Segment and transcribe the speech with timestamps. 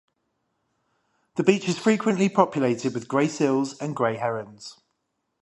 [1.35, 4.81] The beach is frequently populated with grey seals and grey herons.